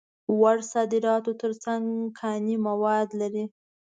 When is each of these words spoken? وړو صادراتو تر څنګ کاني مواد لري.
وړو 0.41 0.63
صادراتو 0.73 1.31
تر 1.41 1.51
څنګ 1.63 1.85
کاني 2.19 2.55
مواد 2.67 3.07
لري. 3.21 3.45